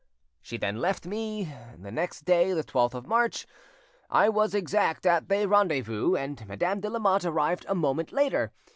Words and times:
She 0.41 0.57
then 0.57 0.77
left 0.77 1.05
me. 1.05 1.53
The 1.77 1.91
next 1.91 2.25
day, 2.25 2.53
the 2.53 2.63
12th, 2.63 2.95
of 2.95 3.05
March, 3.05 3.45
I 4.09 4.29
was 4.29 4.55
exact 4.55 5.05
at 5.05 5.29
the 5.29 5.47
rendezvous, 5.47 6.15
and 6.15 6.43
Madame 6.47 6.79
de 6.79 6.89
Lamotte 6.89 7.25
arrived 7.25 7.67
a 7.69 7.75
moment 7.75 8.11
later. 8.11 8.51